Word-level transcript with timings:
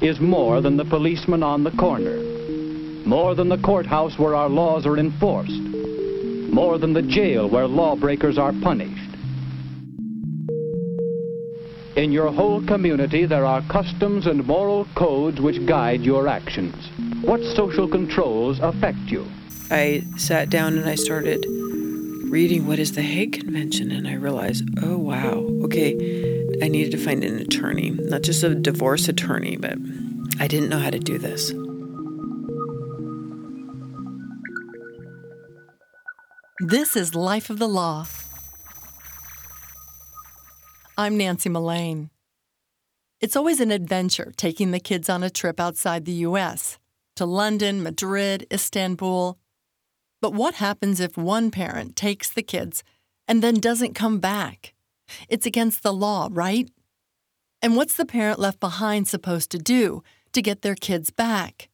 is 0.00 0.20
more 0.20 0.60
than 0.60 0.76
the 0.76 0.84
policeman 0.84 1.42
on 1.42 1.64
the 1.64 1.70
corner, 1.72 2.16
more 3.04 3.34
than 3.34 3.48
the 3.48 3.58
courthouse 3.58 4.18
where 4.18 4.34
our 4.34 4.48
laws 4.48 4.86
are 4.86 4.98
enforced, 4.98 5.62
more 6.52 6.78
than 6.78 6.92
the 6.92 7.02
jail 7.02 7.48
where 7.48 7.66
lawbreakers 7.66 8.38
are 8.38 8.52
punished. 8.62 9.10
In 11.96 12.12
your 12.12 12.30
whole 12.30 12.64
community, 12.64 13.26
there 13.26 13.44
are 13.44 13.60
customs 13.62 14.26
and 14.26 14.46
moral 14.46 14.86
codes 14.94 15.40
which 15.40 15.66
guide 15.66 16.02
your 16.02 16.28
actions. 16.28 16.76
What 17.22 17.42
social 17.56 17.88
controls 17.88 18.60
affect 18.60 19.10
you? 19.10 19.26
I 19.70 20.04
sat 20.16 20.48
down 20.48 20.78
and 20.78 20.88
I 20.88 20.94
started 20.94 21.44
reading 22.30 22.66
what 22.66 22.78
is 22.78 22.92
the 22.92 23.02
Hague 23.02 23.32
Convention, 23.32 23.90
and 23.90 24.06
I 24.06 24.14
realized, 24.14 24.68
oh, 24.82 24.98
wow, 24.98 25.46
okay, 25.64 25.92
I 26.60 26.68
needed 26.68 26.90
to 26.92 26.98
find 26.98 27.22
an 27.22 27.38
attorney, 27.38 27.90
not 27.90 28.22
just 28.22 28.42
a 28.42 28.54
divorce 28.54 29.08
attorney, 29.08 29.56
but 29.56 29.78
I 30.40 30.48
didn't 30.48 30.68
know 30.68 30.78
how 30.78 30.90
to 30.90 30.98
do 30.98 31.18
this. 31.18 31.52
This 36.60 36.96
is 36.96 37.14
Life 37.14 37.50
of 37.50 37.60
the 37.60 37.68
Law. 37.68 38.06
I'm 40.96 41.16
Nancy 41.16 41.48
Mullane. 41.48 42.10
It's 43.20 43.36
always 43.36 43.60
an 43.60 43.70
adventure 43.70 44.32
taking 44.36 44.72
the 44.72 44.80
kids 44.80 45.08
on 45.08 45.22
a 45.22 45.30
trip 45.30 45.60
outside 45.60 46.04
the 46.04 46.12
U.S. 46.12 46.78
to 47.14 47.24
London, 47.24 47.82
Madrid, 47.82 48.46
Istanbul. 48.52 49.38
But 50.20 50.34
what 50.34 50.54
happens 50.54 50.98
if 50.98 51.16
one 51.16 51.52
parent 51.52 51.94
takes 51.94 52.28
the 52.28 52.42
kids 52.42 52.82
and 53.28 53.42
then 53.42 53.60
doesn't 53.60 53.94
come 53.94 54.18
back? 54.18 54.74
It's 55.28 55.46
against 55.46 55.82
the 55.82 55.92
law, 55.92 56.28
right? 56.30 56.70
And 57.62 57.76
what's 57.76 57.96
the 57.96 58.06
parent 58.06 58.38
left 58.38 58.60
behind 58.60 59.08
supposed 59.08 59.50
to 59.50 59.58
do 59.58 60.02
to 60.32 60.42
get 60.42 60.62
their 60.62 60.74
kids 60.74 61.10
back? 61.10 61.68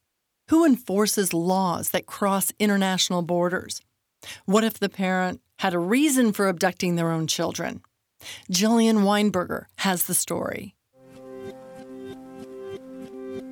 Who 0.48 0.64
enforces 0.64 1.34
laws 1.34 1.90
that 1.90 2.06
cross 2.06 2.52
international 2.58 3.22
borders? 3.22 3.80
What 4.46 4.64
if 4.64 4.78
the 4.78 4.88
parent 4.88 5.40
had 5.58 5.74
a 5.74 5.78
reason 5.78 6.32
for 6.32 6.48
abducting 6.48 6.96
their 6.96 7.10
own 7.10 7.26
children? 7.26 7.82
Jillian 8.50 9.04
Weinberger 9.04 9.66
has 9.78 10.04
the 10.04 10.14
story. 10.14 10.74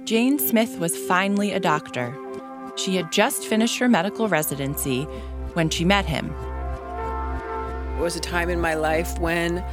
Jane 0.05 0.39
Smith 0.39 0.79
was 0.79 0.97
finally 0.97 1.53
a 1.53 1.61
doctor. 1.61 2.17
She 2.77 2.97
had 2.97 3.13
just 3.13 3.45
finished 3.45 3.79
her 3.79 3.89
medical 3.89 4.29
residency 4.29 5.05
when 5.55 5.71
she 5.71 5.85
met 5.85 6.07
him. 6.07 6.35
It 7.97 8.01
was 8.01 8.17
a 8.17 8.21
time 8.21 8.49
in 8.49 8.61
my 8.61 8.75
life 8.75 9.19
when 9.19 9.65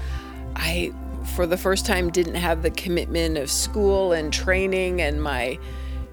I, 0.56 0.94
for 1.36 1.48
the 1.48 1.58
first 1.58 1.86
time, 1.86 2.10
didn't 2.10 2.36
have 2.36 2.62
the 2.62 2.72
commitment 2.72 3.38
of 3.38 3.50
school 3.50 4.12
and 4.12 4.32
training, 4.32 5.02
and 5.02 5.22
my 5.22 5.58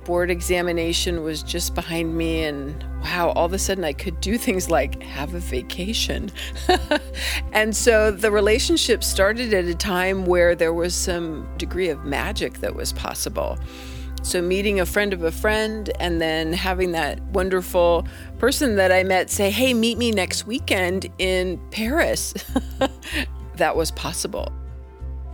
board 0.06 0.30
examination 0.30 1.22
was 1.22 1.42
just 1.42 1.74
behind 1.74 2.16
me. 2.16 2.44
And 2.44 2.82
wow, 3.02 3.30
all 3.30 3.44
of 3.44 3.52
a 3.52 3.58
sudden 3.58 3.84
I 3.84 3.92
could 3.92 4.20
do 4.20 4.38
things 4.38 4.70
like 4.70 5.02
have 5.02 5.34
a 5.34 5.40
vacation. 5.40 6.30
and 7.52 7.76
so 7.76 8.10
the 8.12 8.30
relationship 8.30 9.02
started 9.02 9.52
at 9.52 9.64
a 9.64 9.74
time 9.74 10.24
where 10.24 10.54
there 10.54 10.72
was 10.72 10.94
some 10.94 11.48
degree 11.58 11.88
of 11.88 12.04
magic 12.04 12.60
that 12.60 12.74
was 12.74 12.92
possible. 12.92 13.58
So, 14.26 14.42
meeting 14.42 14.80
a 14.80 14.86
friend 14.86 15.12
of 15.12 15.22
a 15.22 15.30
friend 15.30 15.88
and 16.00 16.20
then 16.20 16.52
having 16.52 16.90
that 16.90 17.22
wonderful 17.26 18.08
person 18.40 18.74
that 18.74 18.90
I 18.90 19.04
met 19.04 19.30
say, 19.30 19.52
Hey, 19.52 19.72
meet 19.72 19.98
me 19.98 20.10
next 20.10 20.48
weekend 20.48 21.06
in 21.18 21.60
Paris. 21.70 22.34
that 23.56 23.76
was 23.76 23.92
possible. 23.92 24.52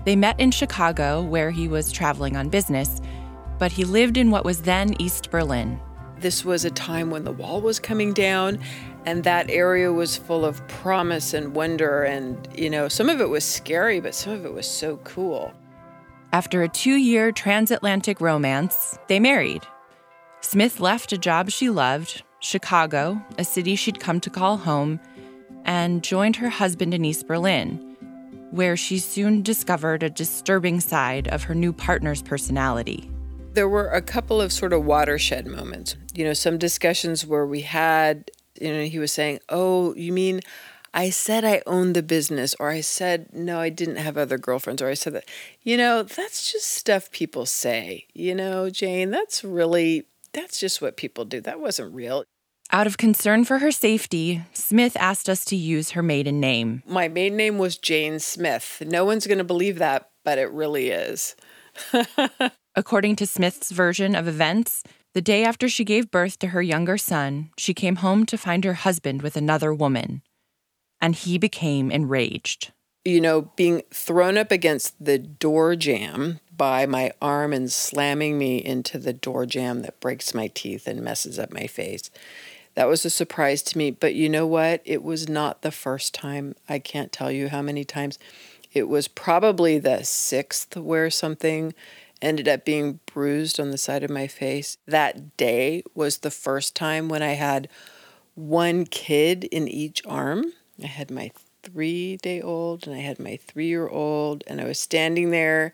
They 0.05 0.15
met 0.15 0.39
in 0.39 0.51
Chicago, 0.51 1.23
where 1.23 1.51
he 1.51 1.69
was 1.69 1.91
traveling 1.91 2.37
on 2.37 2.51
business, 2.51 3.01
but 3.59 3.73
he 3.73 3.87
lived 3.87 4.19
in 4.19 4.31
what 4.31 4.45
was 4.45 4.61
then 4.61 4.95
East 5.01 5.31
Berlin. 5.31 5.81
This 6.19 6.45
was 6.45 6.67
a 6.67 6.71
time 6.71 7.09
when 7.09 7.25
the 7.25 7.33
wall 7.33 7.63
was 7.63 7.81
coming 7.81 8.13
down, 8.13 8.59
and 9.07 9.25
that 9.25 9.49
area 9.49 9.91
was 9.91 10.19
full 10.19 10.45
of 10.45 10.69
promise 10.69 11.33
and 11.33 11.55
wonder. 11.55 12.03
And, 12.03 12.47
you 12.55 12.69
know, 12.69 12.89
some 12.89 13.09
of 13.09 13.23
it 13.23 13.31
was 13.31 13.43
scary, 13.43 14.01
but 14.01 14.15
some 14.15 14.35
of 14.35 14.45
it 14.45 14.53
was 14.53 14.67
so 14.67 14.99
cool. 14.99 15.55
After 16.35 16.63
a 16.63 16.69
two 16.69 16.95
year 16.95 17.31
transatlantic 17.31 18.19
romance, 18.19 18.99
they 19.07 19.21
married. 19.21 19.67
Smith 20.41 20.81
left 20.81 21.13
a 21.13 21.19
job 21.19 21.51
she 21.51 21.69
loved, 21.69 22.23
Chicago, 22.41 23.23
a 23.37 23.45
city 23.45 23.77
she'd 23.77 24.01
come 24.01 24.19
to 24.21 24.31
call 24.31 24.57
home, 24.57 24.99
and 25.67 26.03
joined 26.03 26.37
her 26.37 26.49
husband 26.49 26.95
in 26.95 27.05
East 27.05 27.29
Berlin, 27.29 27.77
where 28.51 28.79
she 28.79 28.99
soon 28.99 29.43
discovered 29.43 30.03
a 30.03 30.09
disturbing 30.09 30.81
side 30.81 31.29
of 31.29 31.43
her 31.43 31.55
new 31.55 31.71
partner's 31.71 32.23
personality. 32.23 33.11
There 33.53 33.69
were 33.69 33.91
a 33.91 34.01
couple 34.01 34.41
of 34.41 34.55
sort 34.55 34.73
of 34.73 34.87
watershed 34.87 35.47
moments. 35.47 35.97
You 36.15 36.25
know, 36.25 36.33
some 36.33 36.57
discussions 36.57 37.27
where 37.27 37.45
we 37.45 37.61
had, 37.61 38.31
you 38.59 38.73
know, 38.73 38.85
he 38.85 38.99
was 38.99 39.13
saying, 39.13 39.41
Oh, 39.51 39.95
you 39.97 40.15
mean 40.15 40.41
I 40.95 41.11
said 41.11 41.45
I 41.45 41.63
owned 41.67 41.95
the 41.95 42.03
business, 42.03 42.55
or 42.61 42.69
I 42.69 42.83
said, 42.83 43.29
no, 43.33 43.59
I 43.59 43.71
didn't 43.71 43.97
have 43.97 44.19
other 44.19 44.37
girlfriends, 44.37 44.83
or 44.83 44.89
I 44.89 44.95
said 44.95 45.15
that. 45.15 45.29
You 45.63 45.77
know, 45.77 46.03
that's 46.03 46.53
just 46.53 46.69
stuff 46.69 47.11
people 47.11 47.47
say. 47.47 48.07
You 48.13 48.35
know, 48.35 48.69
Jane, 48.69 49.11
that's 49.11 49.43
really, 49.43 50.05
that's 50.33 50.61
just 50.61 50.83
what 50.83 50.99
people 50.99 51.25
do. 51.25 51.41
That 51.41 51.61
wasn't 51.61 51.95
real. 51.95 52.25
Out 52.71 52.87
of 52.87 52.99
concern 52.99 53.45
for 53.45 53.59
her 53.59 53.71
safety, 53.71 54.43
Smith 54.53 54.97
asked 54.99 55.29
us 55.29 55.45
to 55.47 55.57
use 55.57 55.91
her 55.91 56.03
maiden 56.03 56.41
name. 56.41 56.83
My 56.87 57.09
maiden 57.09 57.39
name 57.39 57.59
was 57.59 57.79
Jane 57.79 58.19
Smith. 58.19 58.83
No 58.87 59.05
one's 59.05 59.27
going 59.27 59.39
to 59.39 59.45
believe 59.45 59.79
that, 59.79 60.11
but 60.25 60.39
it 60.39 60.51
really 60.51 60.91
is. 60.91 61.37
According 62.77 63.17
to 63.17 63.27
Smith's 63.27 63.71
version 63.71 64.15
of 64.15 64.29
events, 64.29 64.83
the 65.15 65.21
day 65.23 65.45
after 65.45 65.69
she 65.69 65.85
gave 65.85 66.11
birth 66.11 66.39
to 66.39 66.49
her 66.49 66.63
younger 66.63 66.97
son, 66.97 67.51
she 67.57 67.75
came 67.75 67.97
home 67.97 68.25
to 68.27 68.39
find 68.39 68.65
her 68.65 68.75
husband 68.75 69.21
with 69.21 69.37
another 69.37 69.73
woman 69.75 70.23
and 71.03 71.17
he 71.17 71.37
became 71.37 71.91
enraged. 71.91 72.71
You 73.05 73.21
know, 73.21 73.51
being 73.57 73.83
thrown 73.93 74.39
up 74.39 74.53
against 74.53 75.05
the 75.05 75.19
door 75.19 75.75
jamb 75.75 76.39
by 76.57 76.87
my 76.87 77.11
arm 77.21 77.53
and 77.53 77.71
slamming 77.71 78.39
me 78.39 78.59
into 78.59 78.99
the 78.99 79.13
door 79.13 79.45
jamb 79.45 79.83
that 79.83 79.99
breaks 79.99 80.33
my 80.33 80.47
teeth 80.47 80.87
and 80.87 81.03
messes 81.03 81.41
up 81.41 81.53
my 81.53 81.67
face. 81.67 82.09
That 82.77 82.87
was 82.87 83.05
a 83.05 83.11
surprise 83.11 83.63
to 83.65 83.79
me. 83.79 83.91
But 83.91 84.15
you 84.15 84.29
know 84.29 84.47
what? 84.47 84.81
It 84.85 85.03
was 85.03 85.29
not 85.29 85.63
the 85.63 85.73
first 85.73 86.15
time. 86.15 86.55
I 86.69 86.79
can't 86.79 87.11
tell 87.11 87.33
you 87.33 87.49
how 87.49 87.61
many 87.61 87.85
times. 87.85 88.21
It 88.73 88.89
was 88.89 89.09
probably 89.09 89.79
the 89.79 90.05
sixth 90.05 90.77
where 90.77 91.11
something 91.11 91.75
ended 92.23 92.47
up 92.47 92.65
being 92.65 93.01
bruised 93.05 93.59
on 93.59 93.73
the 93.73 93.77
side 93.77 94.05
of 94.05 94.11
my 94.11 94.29
face. 94.29 94.79
That 94.87 95.37
day 95.37 95.83
was 95.95 96.19
the 96.19 96.31
first 96.31 96.77
time 96.77 97.09
when 97.09 97.21
I 97.21 97.33
had 97.33 97.69
one 98.35 98.87
kid 98.87 99.45
in 99.45 99.67
each 99.67 100.01
arm 100.07 100.53
I 100.85 100.89
had 100.89 101.11
my 101.11 101.31
three 101.63 102.17
day 102.19 102.41
old 102.41 102.87
and 102.87 102.97
I 102.97 103.01
had 103.01 103.19
my 103.19 103.37
three 103.37 103.67
year 103.67 103.89
old, 103.89 104.45
and 104.47 104.61
I 104.61 104.65
was 104.65 104.79
standing 104.79 105.31
there, 105.31 105.73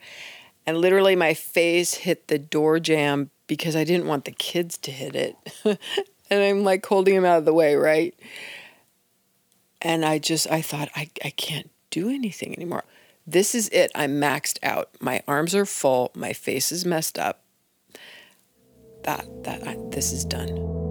and 0.66 0.78
literally 0.78 1.16
my 1.16 1.34
face 1.34 1.94
hit 1.94 2.28
the 2.28 2.38
door 2.38 2.78
jamb 2.78 3.30
because 3.46 3.74
I 3.74 3.84
didn't 3.84 4.06
want 4.06 4.24
the 4.24 4.32
kids 4.32 4.76
to 4.78 4.90
hit 4.90 5.16
it. 5.16 5.36
and 5.64 6.42
I'm 6.42 6.62
like 6.62 6.84
holding 6.84 7.14
them 7.14 7.24
out 7.24 7.38
of 7.38 7.44
the 7.44 7.54
way, 7.54 7.74
right? 7.74 8.14
And 9.80 10.04
I 10.04 10.18
just, 10.18 10.50
I 10.50 10.60
thought, 10.60 10.88
I, 10.94 11.10
I 11.24 11.30
can't 11.30 11.70
do 11.90 12.08
anything 12.10 12.54
anymore. 12.54 12.84
This 13.26 13.54
is 13.54 13.68
it. 13.70 13.90
I'm 13.94 14.20
maxed 14.20 14.58
out. 14.62 14.90
My 15.00 15.22
arms 15.28 15.54
are 15.54 15.66
full. 15.66 16.10
My 16.14 16.32
face 16.32 16.72
is 16.72 16.84
messed 16.84 17.18
up. 17.18 17.42
That, 19.04 19.26
that, 19.44 19.66
I, 19.66 19.76
this 19.90 20.12
is 20.12 20.24
done. 20.24 20.87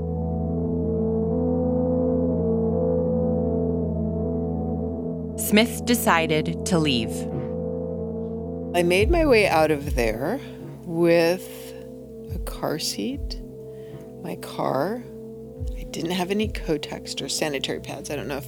Smith 5.47 5.85
decided 5.85 6.65
to 6.65 6.77
leave. 6.77 7.15
I 8.75 8.83
made 8.83 9.09
my 9.09 9.25
way 9.25 9.47
out 9.47 9.71
of 9.71 9.95
there 9.95 10.41
with 10.83 11.73
a 12.35 12.39
car 12.39 12.79
seat, 12.79 13.39
my 14.21 14.35
car. 14.41 15.01
I 15.77 15.83
didn't 15.83 16.11
have 16.11 16.31
any 16.31 16.49
Kotex 16.49 17.21
or 17.21 17.29
sanitary 17.29 17.79
pads. 17.79 18.11
I 18.11 18.17
don't 18.17 18.27
know 18.27 18.39
if, 18.39 18.47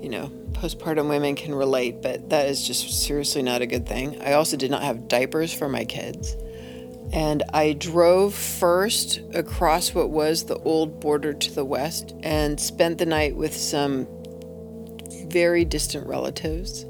you 0.00 0.10
know, 0.10 0.30
postpartum 0.52 1.08
women 1.08 1.34
can 1.34 1.56
relate, 1.56 2.02
but 2.02 2.30
that 2.30 2.46
is 2.46 2.64
just 2.64 3.02
seriously 3.02 3.42
not 3.42 3.60
a 3.60 3.66
good 3.66 3.88
thing. 3.88 4.22
I 4.22 4.34
also 4.34 4.56
did 4.56 4.70
not 4.70 4.84
have 4.84 5.08
diapers 5.08 5.52
for 5.52 5.68
my 5.68 5.84
kids. 5.84 6.36
And 7.12 7.42
I 7.52 7.72
drove 7.72 8.32
first 8.32 9.20
across 9.34 9.92
what 9.92 10.10
was 10.10 10.44
the 10.44 10.58
old 10.58 11.00
border 11.00 11.32
to 11.32 11.52
the 11.52 11.64
west 11.64 12.14
and 12.22 12.60
spent 12.60 12.98
the 12.98 13.06
night 13.06 13.34
with 13.34 13.56
some 13.56 14.06
very 15.32 15.64
distant 15.64 16.06
relatives. 16.06 16.84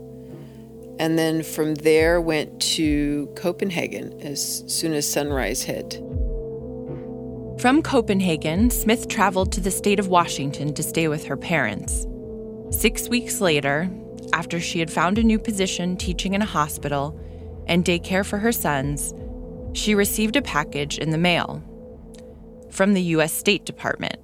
And 0.98 1.18
then 1.18 1.42
from 1.42 1.76
there 1.76 2.20
went 2.20 2.60
to 2.76 3.32
Copenhagen 3.36 4.20
as 4.20 4.64
soon 4.66 4.92
as 4.92 5.10
sunrise 5.10 5.62
hit. 5.62 5.94
From 7.58 7.82
Copenhagen, 7.82 8.70
Smith 8.70 9.08
traveled 9.08 9.52
to 9.52 9.60
the 9.60 9.70
state 9.70 10.00
of 10.00 10.08
Washington 10.08 10.74
to 10.74 10.82
stay 10.82 11.08
with 11.08 11.24
her 11.24 11.36
parents. 11.36 12.06
Six 12.70 13.08
weeks 13.08 13.40
later, 13.40 13.90
after 14.32 14.60
she 14.60 14.80
had 14.80 14.90
found 14.90 15.18
a 15.18 15.22
new 15.22 15.38
position 15.38 15.96
teaching 15.96 16.34
in 16.34 16.42
a 16.42 16.46
hospital 16.46 17.18
and 17.66 17.84
daycare 17.84 18.26
for 18.26 18.38
her 18.38 18.52
sons, 18.52 19.14
she 19.74 19.94
received 19.94 20.36
a 20.36 20.42
package 20.42 20.98
in 20.98 21.10
the 21.10 21.18
mail 21.18 21.62
from 22.70 22.94
the 22.94 23.02
U.S. 23.02 23.32
State 23.32 23.64
Department. 23.64 24.21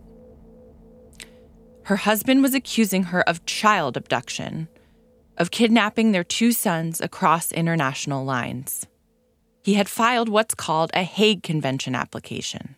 Her 1.88 1.96
husband 1.96 2.42
was 2.42 2.52
accusing 2.52 3.04
her 3.04 3.26
of 3.26 3.46
child 3.46 3.96
abduction, 3.96 4.68
of 5.38 5.50
kidnapping 5.50 6.12
their 6.12 6.22
two 6.22 6.52
sons 6.52 7.00
across 7.00 7.50
international 7.50 8.26
lines. 8.26 8.86
He 9.62 9.72
had 9.72 9.88
filed 9.88 10.28
what's 10.28 10.54
called 10.54 10.90
a 10.92 11.02
Hague 11.02 11.42
Convention 11.42 11.94
application. 11.94 12.76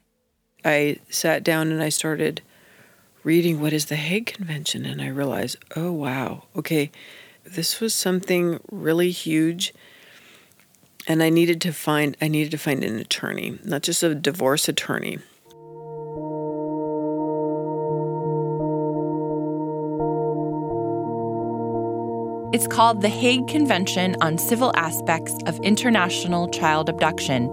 I 0.64 0.98
sat 1.08 1.42
down 1.42 1.72
and 1.72 1.82
I 1.82 1.88
started 1.88 2.42
reading 3.24 3.60
what 3.60 3.72
is 3.72 3.86
the 3.86 3.96
Hague 3.96 4.26
Convention, 4.26 4.86
and 4.86 5.02
I 5.02 5.08
realized, 5.08 5.56
oh, 5.74 5.90
wow, 5.90 6.44
okay, 6.54 6.92
this 7.42 7.80
was 7.80 7.92
something 7.92 8.60
really 8.70 9.10
huge. 9.10 9.74
And 11.08 11.20
I 11.20 11.30
needed 11.30 11.60
to 11.62 11.72
find 11.72 12.16
I 12.20 12.28
needed 12.28 12.52
to 12.52 12.58
find 12.58 12.84
an 12.84 12.96
attorney, 13.00 13.58
not 13.64 13.82
just 13.82 14.04
a 14.04 14.14
divorce 14.14 14.68
attorney, 14.68 15.18
It's 22.52 22.66
called 22.66 23.00
the 23.00 23.08
Hague 23.08 23.46
Convention 23.46 24.16
on 24.20 24.36
Civil 24.36 24.72
Aspects 24.74 25.36
of 25.46 25.60
International 25.60 26.48
Child 26.48 26.88
Abduction, 26.88 27.48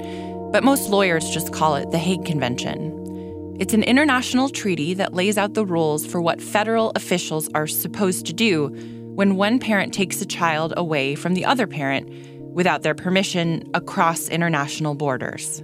but 0.51 0.63
most 0.63 0.89
lawyers 0.89 1.29
just 1.29 1.53
call 1.53 1.75
it 1.75 1.91
the 1.91 1.99
Hague 1.99 2.25
Convention. 2.25 3.55
It's 3.59 3.75
an 3.75 3.83
international 3.83 4.49
treaty 4.49 4.95
that 4.95 5.13
lays 5.13 5.37
out 5.37 5.53
the 5.53 5.67
rules 5.67 6.03
for 6.03 6.19
what 6.19 6.41
federal 6.41 6.91
officials 6.95 7.47
are 7.53 7.67
supposed 7.67 8.25
to 8.25 8.33
do 8.33 8.69
when 9.13 9.35
one 9.35 9.59
parent 9.59 9.93
takes 9.93 10.19
a 10.19 10.25
child 10.25 10.73
away 10.75 11.13
from 11.13 11.35
the 11.35 11.45
other 11.45 11.67
parent 11.67 12.09
without 12.55 12.81
their 12.81 12.95
permission 12.95 13.69
across 13.75 14.27
international 14.29 14.95
borders. 14.95 15.61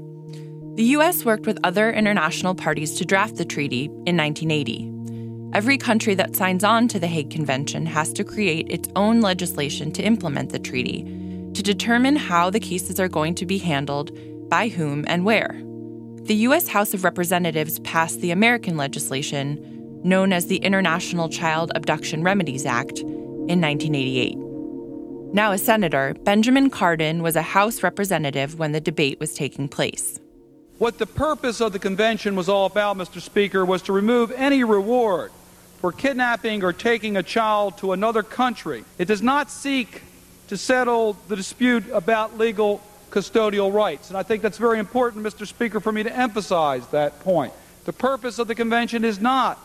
The 0.76 0.84
U.S. 0.98 1.26
worked 1.26 1.48
with 1.48 1.58
other 1.64 1.92
international 1.92 2.54
parties 2.54 2.94
to 2.98 3.06
draft 3.06 3.38
the 3.38 3.46
treaty 3.46 3.86
in 3.86 4.16
1980. 4.16 4.93
Every 5.54 5.78
country 5.78 6.16
that 6.16 6.36
signs 6.36 6.64
on 6.64 6.88
to 6.88 7.00
the 7.00 7.06
Hague 7.06 7.30
Convention 7.30 7.86
has 7.86 8.12
to 8.14 8.24
create 8.24 8.72
its 8.72 8.90
own 8.96 9.22
legislation 9.22 9.92
to 9.92 10.02
implement 10.02 10.52
the 10.52 10.58
treaty, 10.58 11.04
to 11.54 11.62
determine 11.62 12.16
how 12.16 12.50
the 12.50 12.60
cases 12.60 13.00
are 13.00 13.08
going 13.08 13.36
to 13.36 13.46
be 13.46 13.60
handled, 13.60 14.18
by 14.50 14.68
whom, 14.68 15.06
and 15.08 15.26
where. 15.26 15.56
The 16.24 16.34
U.S. 16.48 16.68
House 16.68 16.96
of 16.96 17.04
Representatives 17.04 17.78
passed 17.82 18.20
the 18.20 18.32
American 18.32 18.78
legislation, 18.78 20.02
known 20.04 20.34
as 20.34 20.48
the 20.48 20.58
International 20.58 21.30
Child 21.30 21.72
Abduction 21.76 22.24
Remedies 22.24 22.66
Act, 22.66 23.02
in 23.02 23.62
1988. 23.62 24.36
Now 25.36 25.52
a 25.52 25.60
senator, 25.60 26.16
Benjamin 26.24 26.72
Cardin 26.72 27.22
was 27.22 27.36
a 27.36 27.44
House 27.44 27.84
representative 27.84 28.58
when 28.58 28.72
the 28.72 28.82
debate 28.82 29.20
was 29.20 29.36
taking 29.36 29.68
place. 29.68 30.20
What 30.80 30.98
the 30.98 31.06
purpose 31.06 31.62
of 31.62 31.74
the 31.74 31.80
convention 31.80 32.36
was 32.36 32.50
all 32.50 32.66
about, 32.66 32.98
Mr. 32.98 33.22
Speaker, 33.22 33.64
was 33.64 33.84
to 33.84 33.94
remove 33.94 34.32
any 34.32 34.64
reward 34.64 35.32
for 35.84 35.92
kidnapping 35.92 36.64
or 36.64 36.72
taking 36.72 37.18
a 37.18 37.24
child 37.24 37.78
to 37.78 37.92
another 37.92 38.24
country. 38.24 38.86
It 38.98 39.04
does 39.04 39.22
not 39.22 39.52
seek 39.52 40.02
to 40.48 40.56
settle 40.56 41.18
the 41.28 41.36
dispute 41.36 41.84
about 41.92 42.38
legal 42.38 42.82
custodial 43.12 43.74
rights. 43.74 44.08
And 44.08 44.18
I 44.18 44.24
think 44.24 44.42
that's 44.42 44.58
very 44.58 44.80
important, 44.80 45.26
Mr. 45.26 45.46
Speaker, 45.46 45.82
for 45.82 45.92
me 45.92 46.04
to 46.04 46.18
emphasize 46.18 46.88
that 46.92 47.20
point. 47.20 47.52
The 47.84 47.92
purpose 47.92 48.40
of 48.40 48.48
the 48.48 48.56
convention 48.56 49.04
is 49.04 49.20
not 49.20 49.60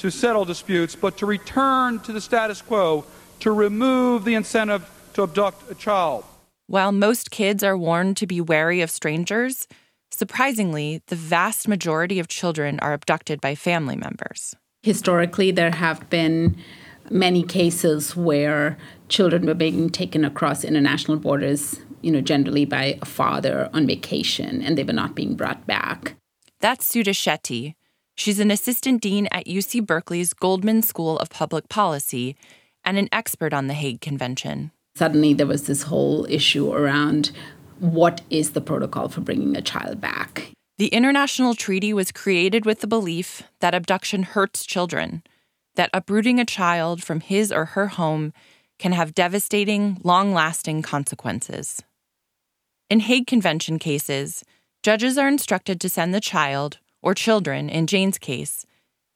to 0.00 0.10
settle 0.10 0.44
disputes, 0.44 0.94
but 0.94 1.16
to 1.16 1.24
return 1.24 2.00
to 2.00 2.12
the 2.12 2.20
status 2.20 2.60
quo, 2.60 3.06
to 3.40 3.50
remove 3.50 4.26
the 4.26 4.34
incentive 4.34 4.86
to 5.14 5.22
abduct 5.22 5.70
a 5.70 5.74
child. 5.74 6.26
While 6.66 6.92
most 6.92 7.30
kids 7.30 7.64
are 7.64 7.78
warned 7.78 8.18
to 8.18 8.26
be 8.26 8.42
wary 8.42 8.82
of 8.82 8.90
strangers, 8.90 9.66
surprisingly, 10.10 11.00
the 11.06 11.16
vast 11.16 11.66
majority 11.66 12.18
of 12.18 12.28
children 12.28 12.78
are 12.80 12.92
abducted 12.92 13.40
by 13.40 13.54
family 13.54 13.96
members. 13.96 14.54
Historically, 14.82 15.52
there 15.52 15.70
have 15.70 16.08
been 16.10 16.56
many 17.08 17.42
cases 17.44 18.16
where 18.16 18.76
children 19.08 19.46
were 19.46 19.54
being 19.54 19.90
taken 19.90 20.24
across 20.24 20.64
international 20.64 21.16
borders, 21.16 21.80
you 22.00 22.10
know, 22.10 22.20
generally 22.20 22.64
by 22.64 22.98
a 23.00 23.04
father 23.04 23.70
on 23.72 23.86
vacation, 23.86 24.60
and 24.60 24.76
they 24.76 24.82
were 24.82 24.92
not 24.92 25.14
being 25.14 25.34
brought 25.34 25.64
back. 25.66 26.14
That's 26.60 26.86
Sudha 26.86 27.12
Shetty. 27.12 27.74
She's 28.16 28.40
an 28.40 28.50
assistant 28.50 29.00
dean 29.00 29.28
at 29.30 29.46
UC 29.46 29.86
Berkeley's 29.86 30.34
Goldman 30.34 30.82
School 30.82 31.18
of 31.18 31.30
Public 31.30 31.68
Policy 31.68 32.36
and 32.84 32.98
an 32.98 33.08
expert 33.12 33.54
on 33.54 33.68
the 33.68 33.74
Hague 33.74 34.00
Convention. 34.00 34.72
Suddenly, 34.96 35.34
there 35.34 35.46
was 35.46 35.66
this 35.66 35.84
whole 35.84 36.26
issue 36.28 36.72
around 36.72 37.30
what 37.78 38.20
is 38.30 38.50
the 38.50 38.60
protocol 38.60 39.08
for 39.08 39.20
bringing 39.20 39.56
a 39.56 39.62
child 39.62 40.00
back? 40.00 40.51
The 40.78 40.88
international 40.88 41.54
treaty 41.54 41.92
was 41.92 42.12
created 42.12 42.64
with 42.64 42.80
the 42.80 42.86
belief 42.86 43.42
that 43.60 43.74
abduction 43.74 44.22
hurts 44.22 44.64
children, 44.64 45.22
that 45.74 45.90
uprooting 45.92 46.40
a 46.40 46.44
child 46.44 47.02
from 47.02 47.20
his 47.20 47.52
or 47.52 47.66
her 47.66 47.88
home 47.88 48.32
can 48.78 48.92
have 48.92 49.14
devastating, 49.14 49.98
long 50.02 50.32
lasting 50.32 50.82
consequences. 50.82 51.82
In 52.88 53.00
Hague 53.00 53.26
Convention 53.26 53.78
cases, 53.78 54.44
judges 54.82 55.16
are 55.18 55.28
instructed 55.28 55.80
to 55.80 55.88
send 55.88 56.14
the 56.14 56.20
child, 56.20 56.78
or 57.00 57.14
children 57.14 57.68
in 57.68 57.86
Jane's 57.86 58.18
case, 58.18 58.64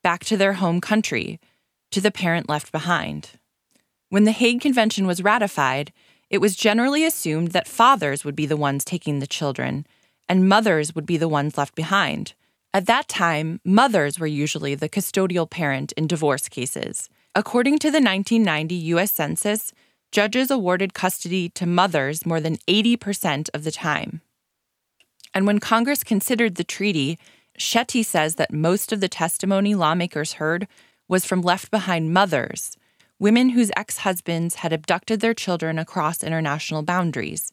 back 0.03 0.25
to 0.25 0.37
their 0.37 0.55
home 0.55 0.81
country, 0.81 1.41
to 1.91 2.01
the 2.01 2.11
parent 2.11 2.49
left 2.49 2.71
behind. 2.71 3.31
When 4.09 4.25
the 4.25 4.33
Hague 4.33 4.61
Convention 4.61 5.07
was 5.07 5.23
ratified, 5.23 5.93
it 6.31 6.39
was 6.39 6.55
generally 6.55 7.05
assumed 7.05 7.49
that 7.49 7.67
fathers 7.67 8.25
would 8.25 8.37
be 8.37 8.47
the 8.47 8.57
ones 8.57 8.85
taking 8.85 9.19
the 9.19 9.27
children 9.27 9.87
and 10.29 10.49
mothers 10.49 10.95
would 10.95 11.07
be 11.07 11.17
the 11.17 11.29
ones 11.29 11.57
left 11.59 11.75
behind. 11.75 12.35
At 12.75 12.87
that 12.87 13.09
time, 13.09 13.61
mothers 13.65 14.19
were 14.19 14.27
usually 14.27 14.75
the 14.75 14.89
custodial 14.89 15.49
parent 15.49 15.93
in 15.93 16.07
divorce 16.07 16.49
cases. 16.49 17.09
According 17.35 17.79
to 17.81 17.91
the 17.91 18.01
1990 18.01 18.75
U.S. 18.75 19.13
Census, 19.13 19.73
judges 20.13 20.51
awarded 20.51 20.95
custody 20.95 21.49
to 21.51 21.67
mothers 21.67 22.27
more 22.27 22.41
than 22.41 22.57
80% 22.69 23.49
of 23.55 23.65
the 23.65 23.71
time. 23.71 24.21
And 25.35 25.47
when 25.47 25.59
Congress 25.59 26.03
considered 26.03 26.55
the 26.55 26.65
treaty, 26.65 27.19
Shetty 27.59 28.05
says 28.05 28.37
that 28.37 28.53
most 28.53 28.93
of 28.93 29.01
the 29.01 29.09
testimony 29.09 29.75
lawmakers 29.75 30.35
heard 30.35 30.69
was 31.09 31.25
from 31.25 31.43
left 31.43 31.71
behind 31.71 32.13
mothers, 32.13 32.77
women 33.19 33.51
whose 33.51 33.71
ex 33.77 33.99
husbands 33.99 34.57
had 34.57 34.73
abducted 34.73 35.21
their 35.21 35.35
children 35.35 35.79
across 35.79 36.25
international 36.25 36.83
boundaries, 36.83 37.53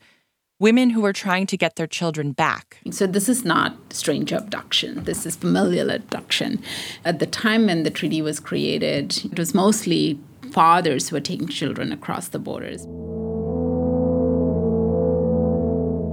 women 0.64 0.92
who 0.92 1.02
were 1.02 1.12
trying 1.12 1.46
to 1.46 1.58
get 1.58 1.76
their 1.76 1.86
children 1.86 2.32
back. 2.32 2.78
So, 2.90 3.06
this 3.06 3.28
is 3.28 3.44
not 3.44 3.76
stranger 3.92 4.38
abduction, 4.38 5.04
this 5.04 5.26
is 5.26 5.36
familial 5.36 5.90
abduction. 5.90 6.64
At 7.04 7.20
the 7.20 7.26
time 7.26 7.66
when 7.66 7.84
the 7.84 7.90
treaty 7.92 8.22
was 8.22 8.40
created, 8.40 9.26
it 9.26 9.38
was 9.38 9.54
mostly 9.54 10.18
fathers 10.54 11.10
who 11.10 11.18
were 11.18 11.28
taking 11.32 11.50
children 11.50 11.92
across 11.92 12.30
the 12.30 12.40
borders. 12.40 12.86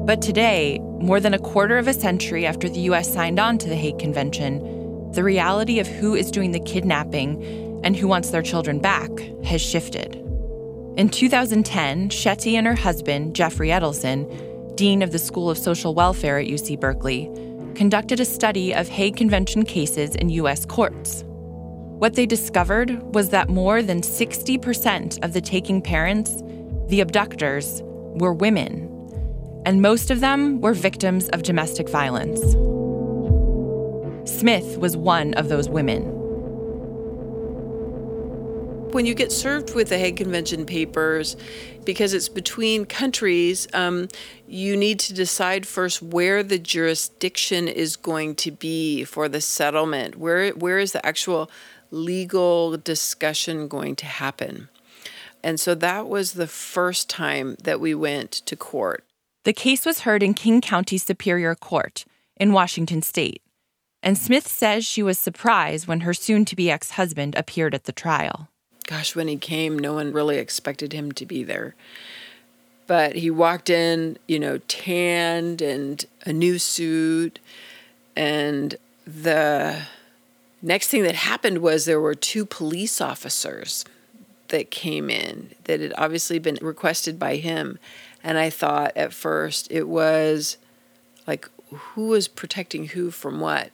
But 0.09 0.21
today, 0.21 0.81
more 0.99 1.21
than 1.21 1.33
a 1.33 1.39
quarter 1.39 1.79
of 1.79 1.87
a 1.87 1.95
century 1.95 2.45
after 2.45 2.69
the 2.69 2.81
US 2.91 3.13
signed 3.13 3.39
on 3.39 3.57
to 3.59 3.69
the 3.69 3.77
Hague 3.77 4.01
Convention, 4.01 4.59
the 5.13 5.23
reality 5.23 5.79
of 5.79 5.87
who 5.87 6.17
is 6.17 6.33
doing 6.33 6.51
the 6.51 6.59
kidnapping 6.73 7.31
and 7.85 7.95
who 7.95 8.09
wants 8.09 8.31
their 8.31 8.43
children 8.43 8.81
back 8.81 9.11
has 9.45 9.61
shifted. 9.61 10.30
In 10.97 11.09
2010, 11.09 12.09
Shetty 12.09 12.55
and 12.55 12.67
her 12.67 12.75
husband, 12.75 13.35
Jeffrey 13.35 13.69
Edleson, 13.69 14.27
Dean 14.77 15.03
of 15.03 15.13
the 15.13 15.21
School 15.21 15.49
of 15.49 15.57
Social 15.57 15.95
Welfare 15.95 16.39
at 16.39 16.49
UC 16.49 16.81
Berkeley, 16.81 17.31
conducted 17.77 18.19
a 18.19 18.25
study 18.25 18.75
of 18.75 18.89
Hague 18.89 19.17
Convention 19.17 19.65
cases 19.65 20.17
in 20.17 20.31
U.S. 20.31 20.67
courts. 20.67 21.23
What 21.27 22.15
they 22.15 22.27
discovered 22.27 23.15
was 23.15 23.29
that 23.29 23.49
more 23.49 23.83
than 23.83 24.01
60% 24.01 25.25
of 25.25 25.33
the 25.33 25.41
taking 25.41 25.81
parents, 25.81 26.43
the 26.89 27.01
abductors, 27.01 27.83
were 27.85 28.35
women, 28.35 28.89
and 29.65 29.81
most 29.81 30.11
of 30.11 30.19
them 30.21 30.61
were 30.61 30.75
victims 30.75 31.29
of 31.29 31.45
domestic 31.45 31.89
violence. 31.89 32.41
Smith 34.29 34.77
was 34.79 34.97
one 34.97 35.35
of 35.35 35.49
those 35.49 35.69
women. 35.69 36.20
When 38.93 39.07
you 39.07 39.15
get 39.15 39.31
served 39.31 39.77
with 39.77 39.89
the 39.89 39.99
Hague 39.99 40.17
Convention 40.17 40.67
papers, 40.67 41.37
because 41.85 42.13
it's 42.13 42.29
between 42.29 42.87
countries, 42.87 43.69
um, 43.73 44.09
you 44.49 44.77
need 44.77 44.99
to 45.01 45.15
decide 45.15 45.65
first 45.65 46.03
where 46.03 46.43
the 46.43 46.59
jurisdiction 46.59 47.69
is 47.69 47.95
going 47.95 48.35
to 48.37 48.51
be 48.51 49.05
for 49.05 49.29
the 49.29 49.41
settlement. 49.41 50.17
Where 50.17 50.51
where 50.51 50.81
is 50.81 50.91
the 50.91 51.07
actual 51.07 51.53
legal 51.93 52.77
discussion 52.77 53.69
going 53.69 53.95
to 53.95 54.07
happen? 54.07 54.69
And 55.45 55.61
so 55.61 55.77
that 55.77 56.09
was 56.09 56.33
the 56.33 56.49
first 56.49 57.09
time 57.09 57.57
that 57.63 57.81
we 57.81 57.95
went 57.95 58.33
to 58.33 58.57
court. 58.57 59.05
The 59.45 59.53
case 59.53 59.87
was 59.87 60.01
heard 60.01 60.23
in 60.23 60.35
King 60.35 60.61
County 60.61 60.99
Superior 60.99 61.55
Court 61.55 62.05
in 62.37 62.53
Washington 62.53 63.03
state. 63.03 63.41
And 64.03 64.19
Smith 64.19 64.49
says 64.49 64.85
she 64.85 65.03
was 65.03 65.19
surprised 65.19 65.87
when 65.87 66.01
her 66.01 66.13
soon 66.13 66.45
to 66.47 66.57
be 66.57 66.71
ex 66.71 66.93
husband 66.93 67.37
appeared 67.37 67.75
at 67.75 67.85
the 67.85 67.93
trial 67.93 68.50
gosh, 68.91 69.15
when 69.15 69.29
he 69.29 69.37
came, 69.37 69.79
no 69.79 69.95
one 69.95 70.13
really 70.13 70.37
expected 70.37 70.93
him 70.93 71.13
to 71.13 71.25
be 71.25 71.45
there. 71.45 71.77
But 72.89 73.15
he 73.15 73.31
walked 73.31 73.71
in, 73.71 74.19
you 74.27 74.41
know, 74.41 74.59
tanned 74.67 75.63
and 75.63 76.05
a 76.27 76.33
new 76.33 76.59
suit. 76.59 77.39
And 78.17 78.75
the 79.07 79.83
next 80.61 80.89
thing 80.89 81.05
that 81.05 81.15
happened 81.15 81.59
was 81.59 81.85
there 81.85 82.01
were 82.01 82.17
two 82.17 82.45
police 82.45 83.01
officers 83.01 83.85
that 84.49 84.73
came 84.73 85.09
in 85.09 85.55
that 85.65 85.79
had 85.79 85.95
obviously 85.97 86.41
been 86.41 86.59
requested 86.61 87.17
by 87.17 87.37
him. 87.37 87.79
And 88.25 88.39
I 88.39 88.51
thought 88.51 88.97
at 88.97 89.13
first 89.13 89.71
it 89.71 89.87
was 89.87 90.57
like, 91.29 91.49
who 91.73 92.09
was 92.09 92.27
protecting 92.27 92.89
who 92.89 93.13
from 93.13 93.39
what? 93.39 93.71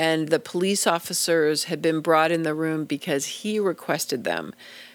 And 0.00 0.28
the 0.28 0.40
police 0.40 0.86
officers 0.86 1.64
had 1.64 1.82
been 1.82 2.00
brought 2.00 2.32
in 2.32 2.42
the 2.42 2.54
room 2.54 2.86
because 2.86 3.26
he 3.26 3.60
requested 3.60 4.24
them, 4.24 4.54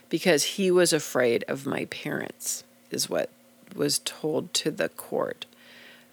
because 0.10 0.56
he 0.58 0.72
was 0.72 0.92
afraid 0.92 1.46
of 1.48 1.68
my 1.68 1.86
parents, 1.86 2.64
is 2.90 3.08
what 3.08 3.30
was 3.76 4.00
told 4.00 4.52
to 4.56 4.72
the 4.72 4.90
court. 4.90 5.46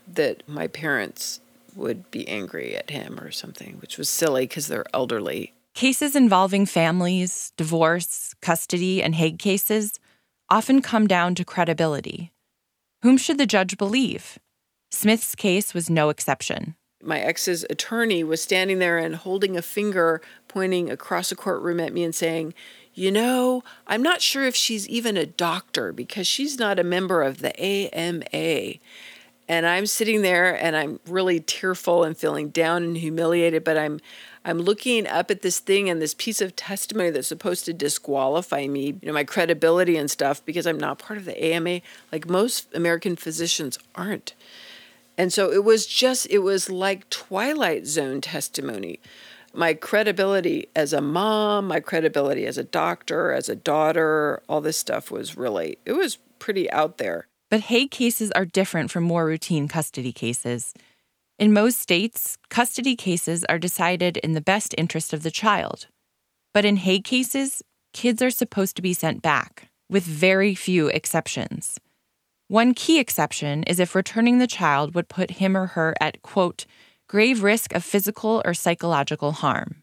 That 0.07 0.47
my 0.47 0.67
parents 0.67 1.41
would 1.75 2.11
be 2.11 2.29
angry 2.29 2.77
at 2.77 2.91
him 2.91 3.19
or 3.19 3.31
something, 3.31 3.79
which 3.81 3.97
was 3.97 4.11
silly 4.11 4.43
because 4.43 4.67
they're 4.67 4.85
elderly. 4.93 5.55
Cases 5.73 6.15
involving 6.15 6.67
families, 6.67 7.55
divorce, 7.57 8.35
custody, 8.43 9.03
and 9.03 9.15
Hague 9.15 9.39
cases 9.39 10.01
often 10.51 10.83
come 10.83 11.07
down 11.07 11.35
to 11.37 11.47
credibility. 11.47 12.31
Whom 13.01 13.17
should 13.17 13.39
the 13.39 13.47
judge 13.47 13.79
believe? 13.79 14.39
Smith's 14.91 15.35
case 15.35 15.73
was 15.73 15.89
no 15.89 16.11
exception. 16.11 16.75
My 17.03 17.21
ex's 17.21 17.65
attorney 17.69 18.23
was 18.25 18.43
standing 18.43 18.79
there 18.79 18.99
and 18.99 19.17
holding 19.17 19.57
a 19.57 19.63
finger 19.63 20.21
pointing 20.49 20.91
across 20.91 21.31
the 21.31 21.37
courtroom 21.37 21.81
at 21.81 21.93
me 21.93 22.05
and 22.05 22.15
saying, 22.15 22.55
You 22.95 23.11
know, 23.11 23.65
I'm 23.87 24.03
not 24.03 24.23
sure 24.23 24.45
if 24.45 24.55
she's 24.55 24.89
even 24.89 25.17
a 25.17 25.27
doctor 25.27 25.93
because 25.93 26.27
she's 26.27 26.59
not 26.59 26.79
a 26.79 26.85
member 26.85 27.23
of 27.23 27.39
the 27.39 27.59
AMA. 27.61 28.79
And 29.49 29.67
I'm 29.67 29.87
sitting 29.87 30.23
there 30.23 30.55
and 30.55 30.77
I'm 30.77 31.01
really 31.07 31.41
tearful 31.41 32.05
and 32.05 32.17
feeling 32.17 32.51
down 32.51 32.83
and 32.85 32.97
humiliated, 32.97 33.65
but 33.65 33.77
I'm 33.77 34.01
I'm 34.45 34.59
looking 34.59 35.07
up 35.07 35.31
at 35.31 35.43
this 35.43 35.61
thing 35.61 35.89
and 35.89 36.03
this 36.03 36.15
piece 36.15 36.41
of 36.41 36.57
testimony 36.57 37.11
that's 37.11 37.29
supposed 37.29 37.65
to 37.67 37.73
disqualify 37.73 38.67
me, 38.67 38.87
you 38.87 39.07
know, 39.07 39.13
my 39.13 39.25
credibility 39.25 39.97
and 39.97 40.11
stuff 40.11 40.45
because 40.45 40.67
I'm 40.67 40.79
not 40.79 40.99
part 40.99 41.19
of 41.19 41.25
the 41.25 41.45
AMA 41.45 41.81
like 42.11 42.29
most 42.29 42.75
American 42.75 43.15
physicians 43.15 43.79
aren't. 43.95 44.35
And 45.23 45.33
so 45.33 45.53
it 45.53 45.63
was 45.63 45.87
just 45.87 46.27
it 46.31 46.41
was 46.41 46.69
like 46.69 47.09
twilight 47.09 47.87
zone 47.87 48.21
testimony. 48.21 48.99
My 49.55 49.73
credibility 49.73 50.67
as 50.75 50.93
a 50.93 51.01
mom, 51.01 51.69
my 51.69 51.79
credibility 51.79 52.45
as 52.45 52.59
a 52.59 52.65
doctor, 52.65 53.31
as 53.31 53.49
a 53.49 53.55
daughter, 53.55 54.43
all 54.49 54.61
this 54.61 54.77
stuff 54.77 55.13
was 55.13 55.37
really 55.37 55.79
it 55.87 55.93
was 55.93 56.17
pretty 56.41 56.69
out 56.73 56.99
there. 56.99 57.29
But 57.53 57.61
Hague 57.61 57.93
cases 57.93 58.33
are 58.33 58.45
different 58.45 58.91
from 58.91 59.05
more 59.05 59.25
routine 59.25 59.69
custody 59.69 60.11
cases. 60.13 60.75
In 61.39 61.53
most 61.53 61.79
states, 61.79 62.37
custody 62.51 62.97
cases 62.97 63.45
are 63.45 63.61
decided 63.61 64.17
in 64.17 64.33
the 64.33 64.41
best 64.41 64.75
interest 64.77 65.13
of 65.13 65.23
the 65.23 65.31
child. 65.31 65.87
But 66.53 66.65
in 66.65 66.79
Hague 66.79 67.05
cases, 67.05 67.63
kids 67.93 68.23
are 68.23 68.31
supposed 68.31 68.75
to 68.75 68.83
be 68.83 68.93
sent 68.93 69.23
back, 69.23 69.69
with 69.89 70.03
very 70.03 70.57
few 70.57 70.89
exceptions. 70.89 71.79
One 72.53 72.75
key 72.75 72.99
exception 73.01 73.63
is 73.63 73.81
if 73.81 73.95
returning 73.95 74.37
the 74.37 74.47
child 74.47 74.95
would 74.95 75.09
put 75.09 75.31
him 75.31 75.57
or 75.57 75.69
her 75.69 75.95
at, 76.03 76.21
quote, 76.21 76.67
grave 77.09 77.43
risk 77.43 77.75
of 77.75 77.83
physical 77.83 78.43
or 78.45 78.53
psychological 78.53 79.33
harm. 79.33 79.83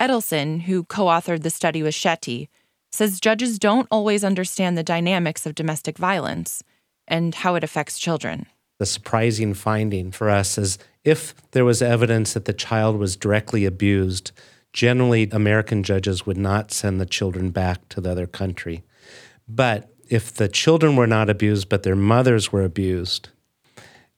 Edleson, 0.00 0.62
who 0.62 0.82
co 0.82 1.04
authored 1.04 1.44
the 1.44 1.50
study 1.50 1.84
with 1.84 1.94
Shetty, 1.94 2.48
says 2.90 3.20
judges 3.20 3.60
don't 3.60 3.86
always 3.92 4.24
understand 4.24 4.76
the 4.76 4.82
dynamics 4.82 5.46
of 5.46 5.54
domestic 5.54 5.98
violence 5.98 6.64
and 7.06 7.32
how 7.32 7.54
it 7.54 7.62
affects 7.62 7.96
children. 7.96 8.46
The 8.80 8.86
surprising 8.86 9.54
finding 9.54 10.10
for 10.10 10.28
us 10.28 10.58
is 10.58 10.78
if 11.04 11.32
there 11.52 11.64
was 11.64 11.80
evidence 11.80 12.32
that 12.32 12.44
the 12.44 12.52
child 12.52 12.96
was 12.96 13.14
directly 13.14 13.64
abused, 13.64 14.32
generally 14.72 15.28
American 15.30 15.84
judges 15.84 16.26
would 16.26 16.38
not 16.38 16.72
send 16.72 17.00
the 17.00 17.06
children 17.06 17.50
back 17.50 17.88
to 17.90 18.00
the 18.00 18.10
other 18.10 18.26
country. 18.26 18.82
But 19.46 19.94
if 20.10 20.34
the 20.34 20.48
children 20.48 20.96
were 20.96 21.06
not 21.06 21.30
abused, 21.30 21.68
but 21.68 21.82
their 21.82 21.96
mothers 21.96 22.52
were 22.52 22.64
abused, 22.64 23.30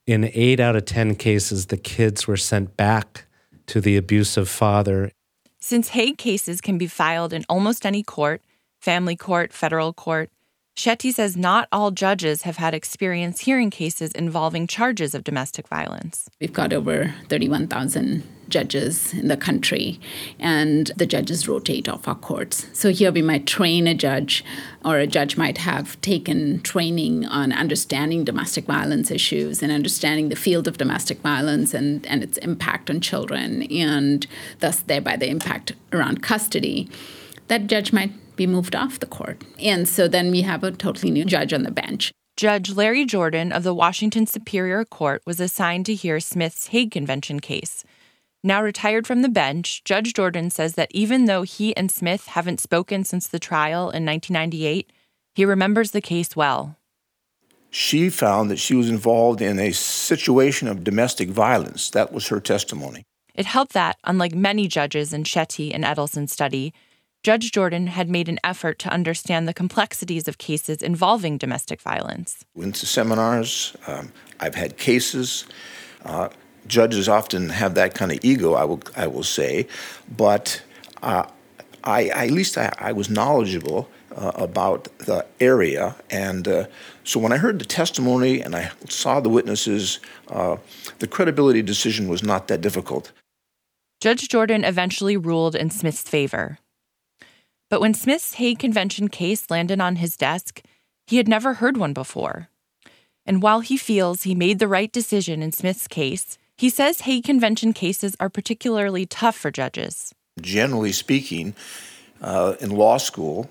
in 0.07 0.31
eight 0.33 0.59
out 0.59 0.75
of 0.75 0.85
10 0.87 1.15
cases, 1.15 1.67
the 1.67 1.77
kids 1.77 2.27
were 2.27 2.37
sent 2.37 2.77
back 2.77 3.27
to 3.67 3.81
the 3.81 3.97
abusive 3.97 4.49
father. 4.49 5.13
Since 5.61 5.89
Hague 5.91 6.19
cases 6.19 6.61
can 6.61 6.77
be 6.79 6.89
filed 6.89 7.33
in 7.33 7.45
almost 7.49 7.87
any 7.87 8.03
court 8.03 8.43
family 8.81 9.15
court, 9.15 9.53
federal 9.53 9.93
court 9.93 10.29
Shetty 10.77 11.13
says 11.13 11.37
not 11.37 11.69
all 11.71 11.91
judges 11.91 12.43
have 12.43 12.57
had 12.57 12.75
experience 12.75 13.41
hearing 13.41 13.71
cases 13.71 14.11
involving 14.13 14.67
charges 14.67 15.15
of 15.15 15.23
domestic 15.23 15.69
violence. 15.69 16.29
We've 16.41 16.53
got 16.53 16.73
over 16.73 17.15
31,000 17.29 18.23
judges 18.53 19.13
in 19.15 19.27
the 19.27 19.37
country, 19.37 19.99
and 20.39 20.93
the 20.97 21.07
judges 21.07 21.49
rotate 21.49 21.89
off 21.89 22.07
our 22.07 22.15
courts. 22.15 22.67
So 22.73 22.91
here 22.91 23.11
we 23.11 23.23
might 23.23 23.47
train 23.47 23.89
a 23.89 23.95
judge, 23.95 24.45
or 24.85 24.99
a 24.99 25.07
judge 25.09 25.37
might 25.37 25.59
have 25.59 26.01
taken 26.01 26.61
training 26.61 27.27
on 27.27 27.53
understanding 27.53 28.23
domestic 28.23 28.67
violence 28.67 29.11
issues 29.11 29.63
and 29.63 29.73
understanding 29.73 30.29
the 30.29 30.37
field 30.37 30.69
of 30.69 30.79
domestic 30.79 31.19
violence 31.19 31.75
and, 31.75 32.07
and 32.07 32.23
its 32.23 32.39
impact 32.39 32.91
on 32.91 33.01
children, 33.01 33.63
and 33.65 34.29
thus 34.61 34.81
thereby 34.81 35.17
the 35.17 35.29
impact 35.29 35.73
around 35.93 36.23
custody. 36.23 36.89
That 37.49 37.67
judge 37.67 37.93
might 37.93 38.13
be 38.37 38.47
moved 38.47 38.77
off 38.77 39.01
the 39.01 39.07
court. 39.07 39.43
And 39.59 39.89
so 39.89 40.09
then 40.09 40.31
we 40.31 40.43
have 40.43 40.63
a 40.63 40.71
totally 40.71 41.11
new 41.11 41.25
judge 41.25 41.53
on 41.53 41.65
the 41.65 41.71
bench. 41.71 42.13
Judge 42.37 42.73
Larry 42.73 43.05
Jordan 43.05 43.53
of 43.53 43.63
the 43.63 43.75
Washington 43.75 44.27
Superior 44.27 44.87
Court 44.87 45.23
was 45.27 45.39
assigned 45.39 45.85
to 45.87 45.95
hear 45.95 46.19
Smith's 46.19 46.69
Hague 46.69 46.91
Convention 46.91 47.41
case. 47.41 47.85
Now 48.45 48.63
retired 48.63 49.07
from 49.07 49.23
the 49.23 49.29
bench, 49.29 49.85
Judge 49.85 50.15
Jordan 50.15 50.51
says 50.51 50.75
that 50.75 50.91
even 50.93 51.27
though 51.27 51.43
he 51.43 51.77
and 51.77 51.91
Smith 51.91 52.27
haven't 52.27 52.59
spoken 52.59 53.05
since 53.05 53.29
the 53.29 53.39
trial 53.39 53.83
in 53.83 54.05
1998, 54.05 54.91
he 55.35 55.45
remembers 55.45 55.93
the 55.93 56.01
case 56.01 56.35
well. 56.35 56.77
She 57.71 58.11
found 58.11 58.51
that 58.51 58.59
she 58.59 58.75
was 58.75 58.91
involved 58.91 59.41
in 59.41 59.59
a 59.59 59.73
situation 59.73 60.69
of 60.69 60.85
domestic 60.85 61.31
violence. 61.31 61.89
That 61.91 62.13
was 62.13 62.29
her 62.29 62.41
testimony. 62.41 63.05
It 63.35 63.47
helped 63.47 63.73
that, 63.73 63.97
unlike 64.05 64.35
many 64.35 64.69
judges 64.69 65.13
in 65.13 65.23
Shetty 65.23 65.73
and 65.73 65.85
Edleson's 65.85 66.33
study, 66.33 66.75
Judge 67.23 67.53
Jordan 67.53 67.87
had 67.87 68.11
made 68.11 68.29
an 68.29 68.41
effort 68.43 68.81
to 68.81 68.93
understand 68.93 69.47
the 69.47 69.55
complexities 69.55 70.27
of 70.27 70.39
cases 70.39 70.83
involving 70.83 71.39
domestic 71.39 71.81
violence. 71.81 72.45
Went 72.55 72.75
to 72.75 72.87
seminars, 72.87 73.77
um, 73.87 74.13
I've 74.41 74.57
had 74.57 74.77
cases. 74.77 75.47
Uh, 76.05 76.29
judges 76.67 77.09
often 77.09 77.49
have 77.49 77.75
that 77.75 77.95
kind 77.95 78.13
of 78.13 78.19
ego, 78.23 78.55
I 78.55 78.65
will, 78.65 78.81
I 78.97 79.07
will 79.07 79.23
say, 79.23 79.67
but 80.17 80.63
uh, 81.03 81.27
I, 81.85 82.07
at 82.07 82.31
least 82.31 82.57
I, 82.57 82.73
I 82.79 82.93
was 82.93 83.11
knowledgeable 83.11 83.89
uh, 84.17 84.33
about 84.35 84.85
the 84.99 85.27
area. 85.41 85.97
And 86.11 86.47
uh, 86.47 86.67
so 87.05 87.19
when 87.19 87.33
I 87.33 87.39
heard 87.39 87.59
the 87.59 87.65
testimony 87.65 88.41
and 88.41 88.55
I 88.55 88.71
saw 88.89 89.21
the 89.21 89.29
witnesses, 89.29 90.01
uh, 90.29 90.57
the 90.99 91.07
credibility 91.07 91.63
decision 91.63 92.09
was 92.09 92.23
not 92.23 92.49
that 92.49 92.61
difficult. 92.61 93.13
Judge 94.01 94.29
Jordan 94.29 94.65
eventually 94.65 95.17
ruled 95.17 95.55
in 95.55 95.71
Smith's 95.71 96.03
favor. 96.03 96.59
But 97.71 97.81
when 97.81 97.95
Smith's 97.95 98.35
Hague 98.35 98.59
Convention 98.59 99.09
case 99.09 99.51
landed 99.51 99.81
on 99.81 99.97
his 99.97 100.17
desk, 100.17 100.63
he 101.07 101.17
had 101.17 101.29
never 101.29 101.55
heard 101.55 101.77
one 101.77 101.95
before. 101.95 102.49
And 103.25 103.43
while 103.43 103.61
he 103.61 103.77
feels 103.77 104.25
he 104.25 104.35
made 104.35 104.59
the 104.59 104.69
right 104.69 104.93
decision 104.93 105.43
in 105.43 105.53
Smith's 105.53 105.89
case, 105.89 106.37
he 106.63 106.71
says 106.71 107.01
Hague 107.01 107.25
Convention 107.25 107.73
cases 107.73 108.15
are 108.21 108.31
particularly 108.31 109.05
tough 109.05 109.37
for 109.37 109.51
judges. 109.51 110.15
Generally 110.41 110.93
speaking, 110.93 111.55
uh, 112.21 112.55
in 112.61 112.71
law 112.71 112.99
school, 112.99 113.51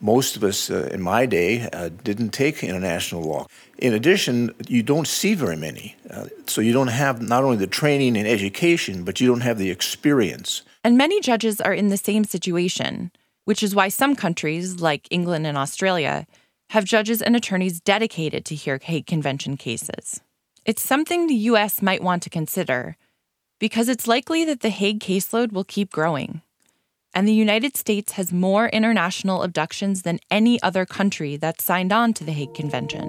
most 0.00 0.36
of 0.36 0.42
us 0.42 0.68
uh, 0.68 0.88
in 0.92 1.00
my 1.00 1.24
day 1.24 1.68
uh, 1.72 1.88
didn't 2.02 2.30
take 2.30 2.64
international 2.64 3.22
law. 3.22 3.46
In 3.78 3.94
addition, 3.94 4.52
you 4.66 4.82
don't 4.82 5.06
see 5.06 5.34
very 5.34 5.56
many. 5.56 5.94
Uh, 6.10 6.26
so 6.46 6.60
you 6.60 6.72
don't 6.72 6.88
have 6.88 7.22
not 7.22 7.44
only 7.44 7.56
the 7.56 7.68
training 7.68 8.16
and 8.16 8.26
education, 8.26 9.04
but 9.04 9.20
you 9.20 9.28
don't 9.28 9.42
have 9.42 9.58
the 9.58 9.70
experience. 9.70 10.62
And 10.82 10.98
many 10.98 11.20
judges 11.20 11.60
are 11.60 11.72
in 11.72 11.90
the 11.90 11.96
same 11.96 12.24
situation 12.24 13.12
which 13.48 13.62
is 13.62 13.74
why 13.74 13.88
some 13.88 14.14
countries, 14.14 14.78
like 14.78 15.08
England 15.10 15.46
and 15.46 15.56
Australia, 15.56 16.26
have 16.68 16.84
judges 16.84 17.22
and 17.22 17.34
attorneys 17.34 17.80
dedicated 17.80 18.44
to 18.44 18.54
hear 18.54 18.78
Hague 18.82 19.06
Convention 19.06 19.56
cases. 19.56 20.20
It's 20.68 20.82
something 20.82 21.26
the 21.26 21.48
U.S. 21.52 21.80
might 21.80 22.02
want 22.02 22.22
to 22.24 22.28
consider 22.28 22.98
because 23.58 23.88
it's 23.88 24.06
likely 24.06 24.44
that 24.44 24.60
the 24.60 24.68
Hague 24.68 25.00
caseload 25.00 25.50
will 25.50 25.64
keep 25.64 25.90
growing. 25.90 26.42
And 27.14 27.26
the 27.26 27.32
United 27.32 27.74
States 27.74 28.12
has 28.12 28.34
more 28.34 28.68
international 28.68 29.44
abductions 29.44 30.02
than 30.02 30.20
any 30.30 30.62
other 30.62 30.84
country 30.84 31.38
that's 31.38 31.64
signed 31.64 31.90
on 31.90 32.12
to 32.12 32.22
the 32.22 32.32
Hague 32.32 32.52
Convention. 32.52 33.08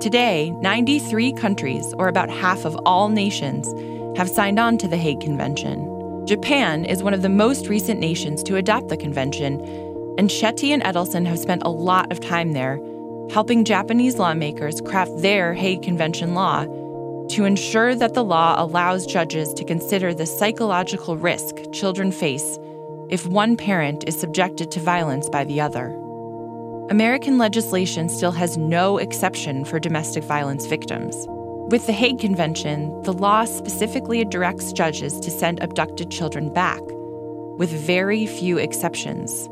Today, 0.00 0.52
93 0.52 1.32
countries, 1.32 1.92
or 1.98 2.06
about 2.06 2.30
half 2.30 2.64
of 2.64 2.78
all 2.86 3.08
nations, 3.08 3.66
have 4.16 4.28
signed 4.28 4.60
on 4.60 4.78
to 4.78 4.86
the 4.86 4.96
Hague 4.96 5.20
Convention. 5.20 5.98
Japan 6.28 6.84
is 6.84 7.02
one 7.02 7.14
of 7.14 7.22
the 7.22 7.28
most 7.28 7.66
recent 7.66 7.98
nations 7.98 8.44
to 8.44 8.54
adopt 8.54 8.86
the 8.88 8.96
convention, 8.96 9.58
and 10.18 10.28
Shetty 10.28 10.70
and 10.70 10.82
Edleson 10.82 11.24
have 11.26 11.38
spent 11.38 11.62
a 11.64 11.70
lot 11.70 12.10
of 12.10 12.18
time 12.20 12.52
there, 12.52 12.80
helping 13.30 13.64
Japanese 13.64 14.18
lawmakers 14.18 14.80
craft 14.80 15.12
their 15.18 15.54
Hague 15.54 15.82
Convention 15.82 16.34
law 16.34 16.64
to 17.28 17.44
ensure 17.44 17.94
that 17.94 18.14
the 18.14 18.24
law 18.24 18.56
allows 18.58 19.06
judges 19.06 19.54
to 19.54 19.64
consider 19.64 20.12
the 20.12 20.26
psychological 20.26 21.16
risk 21.16 21.56
children 21.72 22.10
face 22.10 22.58
if 23.10 23.26
one 23.26 23.56
parent 23.56 24.04
is 24.08 24.18
subjected 24.18 24.70
to 24.72 24.80
violence 24.80 25.28
by 25.28 25.44
the 25.44 25.60
other. 25.60 25.88
American 26.90 27.38
legislation 27.38 28.08
still 28.08 28.32
has 28.32 28.56
no 28.56 28.98
exception 28.98 29.64
for 29.64 29.78
domestic 29.78 30.24
violence 30.24 30.66
victims. 30.66 31.26
With 31.70 31.86
the 31.86 31.92
Hague 31.92 32.18
Convention, 32.18 33.02
the 33.02 33.12
law 33.12 33.44
specifically 33.44 34.24
directs 34.24 34.72
judges 34.72 35.20
to 35.20 35.30
send 35.30 35.62
abducted 35.62 36.10
children 36.10 36.52
back, 36.52 36.80
with 37.58 37.70
very 37.70 38.26
few 38.26 38.56
exceptions. 38.56 39.48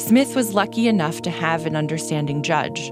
Smith 0.00 0.34
was 0.34 0.54
lucky 0.54 0.88
enough 0.88 1.20
to 1.20 1.30
have 1.30 1.66
an 1.66 1.76
understanding 1.76 2.42
judge, 2.42 2.90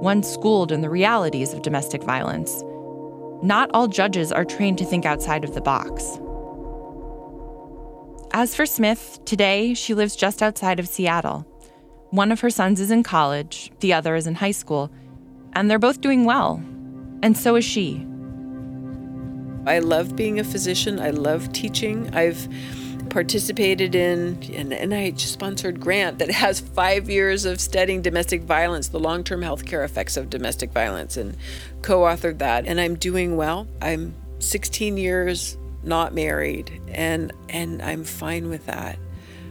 one 0.00 0.22
schooled 0.22 0.72
in 0.72 0.80
the 0.80 0.88
realities 0.88 1.52
of 1.52 1.60
domestic 1.60 2.02
violence. 2.02 2.62
Not 3.42 3.70
all 3.74 3.86
judges 3.86 4.32
are 4.32 4.44
trained 4.44 4.78
to 4.78 4.86
think 4.86 5.04
outside 5.04 5.44
of 5.44 5.52
the 5.54 5.60
box. 5.60 6.18
As 8.32 8.54
for 8.54 8.64
Smith, 8.64 9.20
today 9.26 9.74
she 9.74 9.92
lives 9.92 10.16
just 10.16 10.42
outside 10.42 10.80
of 10.80 10.88
Seattle. 10.88 11.46
One 12.08 12.32
of 12.32 12.40
her 12.40 12.50
sons 12.50 12.80
is 12.80 12.90
in 12.90 13.02
college, 13.02 13.70
the 13.80 13.92
other 13.92 14.16
is 14.16 14.26
in 14.26 14.36
high 14.36 14.52
school, 14.52 14.90
and 15.52 15.70
they're 15.70 15.78
both 15.78 16.00
doing 16.00 16.24
well. 16.24 16.54
And 17.22 17.36
so 17.36 17.56
is 17.56 17.66
she. 17.66 18.04
I 19.66 19.80
love 19.80 20.16
being 20.16 20.40
a 20.40 20.44
physician. 20.44 21.00
I 21.00 21.10
love 21.10 21.52
teaching. 21.52 22.14
I've 22.14 22.48
participated 23.06 23.94
in 23.94 24.42
an 24.54 24.70
NIH 24.70 25.20
sponsored 25.20 25.80
grant 25.80 26.18
that 26.18 26.30
has 26.30 26.60
five 26.60 27.08
years 27.08 27.44
of 27.44 27.60
studying 27.60 28.02
domestic 28.02 28.42
violence, 28.42 28.88
the 28.88 29.00
long 29.00 29.24
term 29.24 29.40
healthcare 29.40 29.84
effects 29.84 30.16
of 30.16 30.30
domestic 30.30 30.72
violence, 30.72 31.16
and 31.16 31.36
co 31.82 32.00
authored 32.02 32.38
that. 32.38 32.66
And 32.66 32.80
I'm 32.80 32.96
doing 32.96 33.36
well. 33.36 33.66
I'm 33.80 34.14
16 34.38 34.96
years 34.96 35.56
not 35.82 36.14
married, 36.14 36.80
and, 36.88 37.32
and 37.48 37.80
I'm 37.80 38.04
fine 38.04 38.48
with 38.48 38.66
that. 38.66 38.98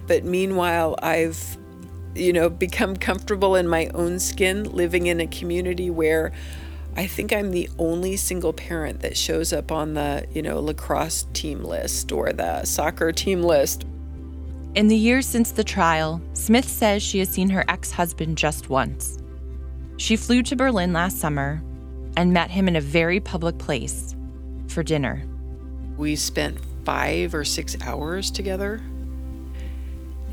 But 0.08 0.24
meanwhile, 0.24 0.96
I've 1.02 1.58
you 2.16 2.32
know, 2.32 2.50
become 2.50 2.96
comfortable 2.96 3.56
in 3.56 3.68
my 3.68 3.88
own 3.94 4.20
skin 4.20 4.64
living 4.72 5.08
in 5.08 5.20
a 5.20 5.28
community 5.28 5.90
where 5.90 6.32
I 6.98 7.08
think 7.08 7.34
I'm 7.34 7.52
the 7.52 7.70
only 7.78 8.16
single 8.16 8.54
parent 8.54 9.02
that 9.02 9.18
shows 9.18 9.52
up 9.52 9.70
on 9.72 9.96
the, 9.96 10.26
you 10.34 10.42
know, 10.42 10.62
lacrosse 10.62 11.28
team 11.34 11.64
list 11.64 12.12
or 12.14 12.32
the 12.32 12.64
soccer 12.64 13.12
team 13.12 13.44
list. 13.44 13.86
In 14.76 14.88
the 14.88 14.96
years 14.96 15.26
since 15.26 15.52
the 15.52 15.64
trial, 15.64 16.22
Smith 16.34 16.68
says 16.68 17.04
she 17.04 17.20
has 17.20 17.30
seen 17.30 17.50
her 17.50 17.66
ex 17.68 17.92
husband 17.92 18.38
just 18.38 18.70
once. 18.70 19.18
She 19.98 20.16
flew 20.16 20.42
to 20.44 20.56
Berlin 20.56 20.94
last 20.94 21.20
summer 21.20 21.62
and 22.16 22.34
met 22.34 22.50
him 22.50 22.68
in 22.68 22.78
a 22.78 22.82
very 22.82 23.20
public 23.20 23.58
place 23.58 24.16
for 24.68 24.82
dinner. 24.82 25.24
We 25.98 26.16
spent 26.16 26.58
five 26.86 27.34
or 27.34 27.44
six 27.44 27.76
hours 27.82 28.32
together 28.32 28.82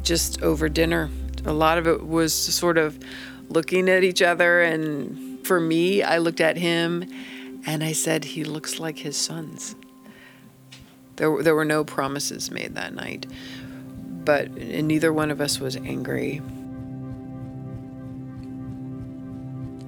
just 0.02 0.42
over 0.42 0.68
dinner. 0.68 1.10
A 1.44 1.52
lot 1.52 1.78
of 1.78 1.88
it 1.88 2.06
was 2.06 2.32
sort 2.32 2.78
of 2.78 2.98
looking 3.48 3.88
at 3.88 4.04
each 4.04 4.22
other 4.22 4.62
and 4.62 5.31
for 5.52 5.60
me, 5.60 6.02
I 6.02 6.16
looked 6.16 6.40
at 6.40 6.56
him 6.56 7.04
and 7.66 7.84
I 7.84 7.92
said, 7.92 8.24
he 8.24 8.42
looks 8.42 8.80
like 8.80 8.96
his 8.96 9.18
sons. 9.18 9.76
There, 11.16 11.42
there 11.42 11.54
were 11.54 11.66
no 11.66 11.84
promises 11.84 12.50
made 12.50 12.74
that 12.76 12.94
night, 12.94 13.26
but 14.24 14.50
neither 14.50 15.12
one 15.12 15.30
of 15.30 15.42
us 15.42 15.60
was 15.60 15.76
angry. 15.76 16.40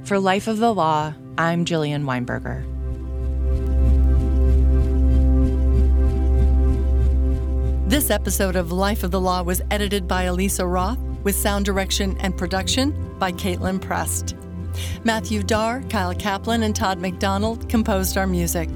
For 0.04 0.18
Life 0.18 0.48
of 0.48 0.58
the 0.58 0.74
Law, 0.74 1.14
I'm 1.38 1.64
Jillian 1.64 2.04
Weinberger. 2.04 2.60
This 7.88 8.10
episode 8.10 8.54
of 8.54 8.70
Life 8.70 9.02
of 9.02 9.12
the 9.12 9.20
Law 9.20 9.42
was 9.42 9.62
edited 9.70 10.06
by 10.06 10.24
Elisa 10.24 10.66
Roth 10.66 10.98
with 11.22 11.34
sound 11.34 11.64
direction 11.64 12.18
and 12.20 12.36
production 12.36 13.16
by 13.18 13.32
Caitlin 13.32 13.80
Prest. 13.80 14.36
Matthew 15.04 15.42
Darr, 15.42 15.82
Kyle 15.88 16.14
Kaplan, 16.14 16.62
and 16.62 16.74
Todd 16.74 16.98
McDonald 16.98 17.68
composed 17.68 18.16
our 18.16 18.26
music. 18.26 18.68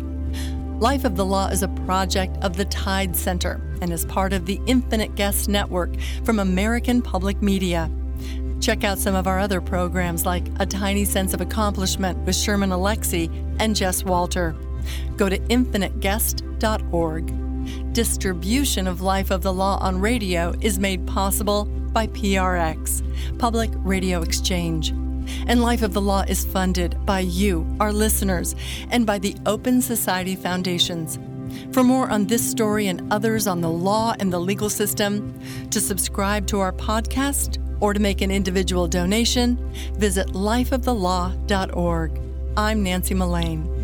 Life 0.79 1.05
of 1.05 1.17
the 1.17 1.25
Law 1.25 1.49
is 1.49 1.65
a 1.65 1.69
project 1.69 2.37
of 2.43 2.57
the 2.57 2.67
Tide 2.67 3.17
Center 3.17 3.61
and 3.83 3.93
is 3.93 4.05
part 4.05 4.33
of 4.33 4.47
the 4.47 4.61
Infinite 4.67 5.17
Guest 5.17 5.49
Network 5.49 5.91
from 6.25 6.39
American 6.39 7.03
Public 7.03 7.43
Media. 7.43 7.91
Check 8.61 8.85
out 8.85 8.99
some 8.99 9.17
of 9.17 9.27
our 9.27 9.41
other 9.41 9.61
programs 9.61 10.25
like 10.25 10.47
A 10.61 10.67
Tiny 10.67 11.05
Sense 11.05 11.35
of 11.35 11.41
Accomplishment 11.41 12.19
with 12.19 12.37
Sherman 12.37 12.71
Alexie 12.71 13.29
and 13.59 13.75
Jess 13.75 14.05
Walter. 14.05 14.55
Go 15.17 15.29
to 15.29 15.39
infiniteguest.org. 15.39 17.93
Distribution 17.93 18.87
of 18.87 19.01
Life 19.01 19.31
of 19.31 19.43
the 19.43 19.53
Law 19.53 19.79
on 19.81 20.01
radio 20.01 20.55
is 20.61 20.79
made 20.79 21.07
possible 21.07 21.65
by 21.65 22.07
PRX, 22.09 23.03
Public 23.39 23.71
Radio 23.75 24.23
Exchange 24.23 24.93
and 25.47 25.63
Life 25.63 25.83
of 25.83 25.93
the 25.93 26.01
Law 26.01 26.23
is 26.29 26.45
funded 26.45 26.97
by 27.05 27.21
you, 27.21 27.67
our 27.81 27.93
listeners, 27.93 28.55
and 28.91 29.07
by 29.07 29.19
the 29.19 29.37
Open 29.47 29.81
Society 29.81 30.37
Foundations. 30.37 31.19
For 31.73 31.83
more 31.83 32.11
on 32.11 32.27
this 32.27 32.49
story 32.49 32.87
and 32.89 33.13
others 33.13 33.47
on 33.47 33.61
the 33.61 33.71
law 33.71 34.15
and 34.19 34.33
the 34.33 34.41
legal 34.41 34.71
system, 34.71 35.39
to 35.71 35.81
subscribe 35.81 36.47
to 36.49 36.61
our 36.61 36.73
podcast, 36.73 37.59
or 37.81 37.95
to 37.95 38.01
make 38.01 38.21
an 38.21 38.31
individual 38.31 38.89
donation, 38.89 39.57
visit 39.95 40.29
lifeofthelaw.org. 40.29 42.21
I'm 42.57 42.83
Nancy 42.83 43.15
Mullane. 43.15 43.78